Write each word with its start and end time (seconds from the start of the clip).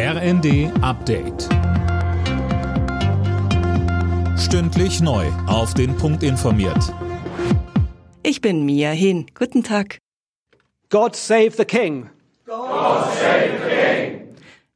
RND 0.00 0.70
Update. 0.80 1.48
Stündlich 4.38 5.00
neu. 5.00 5.26
Auf 5.48 5.74
den 5.74 5.96
Punkt 5.96 6.22
informiert. 6.22 6.94
Ich 8.22 8.40
bin 8.40 8.64
Mia 8.64 8.90
Hin. 8.90 9.26
Guten 9.34 9.64
Tag. 9.64 9.98
God 10.88 11.16
save 11.16 11.50
the 11.56 11.64
King. 11.64 12.10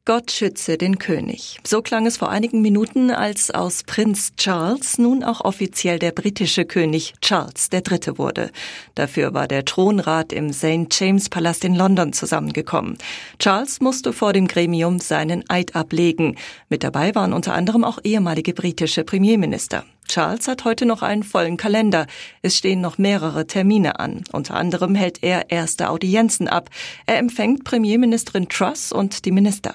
Gott 0.04 0.32
schütze 0.32 0.78
den 0.78 0.98
König. 0.98 1.60
So 1.64 1.80
klang 1.80 2.06
es 2.06 2.16
vor 2.16 2.28
einigen 2.28 2.60
Minuten, 2.60 3.12
als 3.12 3.52
aus 3.52 3.84
Prinz 3.84 4.32
Charles 4.36 4.98
nun 4.98 5.22
auch 5.22 5.42
offiziell 5.42 6.00
der 6.00 6.10
britische 6.10 6.64
König 6.64 7.14
Charles 7.20 7.68
III. 7.72 8.18
wurde. 8.18 8.50
Dafür 8.96 9.32
war 9.32 9.46
der 9.46 9.64
Thronrat 9.64 10.32
im 10.32 10.52
St. 10.52 10.88
James 10.90 11.28
Palast 11.28 11.64
in 11.64 11.76
London 11.76 12.12
zusammengekommen. 12.12 12.98
Charles 13.38 13.80
musste 13.80 14.12
vor 14.12 14.32
dem 14.32 14.48
Gremium 14.48 14.98
seinen 14.98 15.48
Eid 15.48 15.76
ablegen. 15.76 16.36
Mit 16.68 16.82
dabei 16.82 17.14
waren 17.14 17.32
unter 17.32 17.54
anderem 17.54 17.84
auch 17.84 18.00
ehemalige 18.02 18.54
britische 18.54 19.04
Premierminister. 19.04 19.84
Charles 20.12 20.46
hat 20.46 20.66
heute 20.66 20.84
noch 20.84 21.00
einen 21.00 21.22
vollen 21.22 21.56
Kalender. 21.56 22.06
Es 22.42 22.58
stehen 22.58 22.82
noch 22.82 22.98
mehrere 22.98 23.46
Termine 23.46 23.98
an. 23.98 24.24
Unter 24.30 24.56
anderem 24.56 24.94
hält 24.94 25.22
er 25.22 25.50
erste 25.50 25.88
Audienzen 25.88 26.48
ab. 26.48 26.68
Er 27.06 27.16
empfängt 27.16 27.64
Premierministerin 27.64 28.50
Truss 28.50 28.92
und 28.92 29.24
die 29.24 29.30
Minister. 29.30 29.74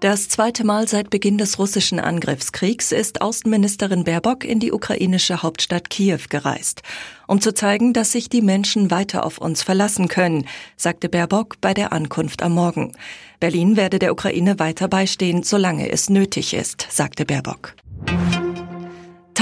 Das 0.00 0.28
zweite 0.28 0.64
Mal 0.64 0.88
seit 0.88 1.08
Beginn 1.08 1.38
des 1.38 1.58
russischen 1.58 2.00
Angriffskriegs 2.00 2.92
ist 2.92 3.22
Außenministerin 3.22 4.04
Baerbock 4.04 4.44
in 4.44 4.60
die 4.60 4.72
ukrainische 4.72 5.42
Hauptstadt 5.42 5.88
Kiew 5.88 6.18
gereist. 6.28 6.82
Um 7.26 7.40
zu 7.40 7.54
zeigen, 7.54 7.94
dass 7.94 8.12
sich 8.12 8.28
die 8.28 8.42
Menschen 8.42 8.90
weiter 8.90 9.24
auf 9.24 9.38
uns 9.38 9.62
verlassen 9.62 10.08
können, 10.08 10.46
sagte 10.76 11.08
Baerbock 11.08 11.62
bei 11.62 11.72
der 11.72 11.94
Ankunft 11.94 12.42
am 12.42 12.52
Morgen. 12.52 12.92
Berlin 13.40 13.76
werde 13.76 13.98
der 13.98 14.12
Ukraine 14.12 14.58
weiter 14.58 14.88
beistehen, 14.88 15.44
solange 15.44 15.90
es 15.90 16.10
nötig 16.10 16.52
ist, 16.52 16.86
sagte 16.90 17.24
Baerbock. 17.24 17.74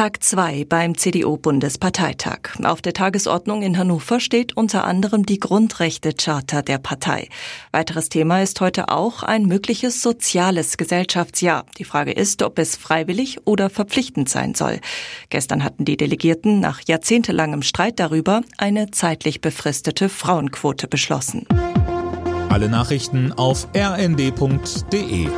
Tag 0.01 0.23
2 0.23 0.65
beim 0.67 0.97
CDU-Bundesparteitag. 0.97 2.59
Auf 2.65 2.81
der 2.81 2.95
Tagesordnung 2.95 3.61
in 3.61 3.77
Hannover 3.77 4.19
steht 4.19 4.56
unter 4.56 4.84
anderem 4.84 5.27
die 5.27 5.39
Grundrechte-Charta 5.39 6.62
der 6.62 6.79
Partei. 6.79 7.29
Weiteres 7.70 8.09
Thema 8.09 8.41
ist 8.41 8.62
heute 8.62 8.89
auch 8.89 9.23
ein 9.23 9.45
mögliches 9.45 10.01
soziales 10.01 10.78
Gesellschaftsjahr. 10.78 11.67
Die 11.77 11.84
Frage 11.84 12.12
ist, 12.12 12.43
ob 12.43 12.59
es 12.59 12.77
freiwillig 12.77 13.47
oder 13.47 13.69
verpflichtend 13.69 14.31
sein 14.31 14.55
soll. 14.55 14.81
Gestern 15.28 15.62
hatten 15.62 15.84
die 15.84 15.98
Delegierten 15.98 16.61
nach 16.61 16.81
jahrzehntelangem 16.89 17.61
Streit 17.61 18.01
darüber 18.01 18.41
eine 18.56 18.91
zeitlich 18.93 19.43
befristete 19.43 20.09
Frauenquote 20.09 20.89
beschlossen. 20.89 21.47
Alle 22.48 22.71
Nachrichten 22.71 23.34
auf 23.34 23.69
rnd.de 23.77 25.28